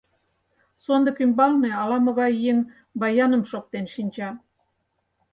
[0.83, 2.57] Сондык ӱмбалне ала-могай еҥ
[2.99, 4.29] баяным шоктен шинча.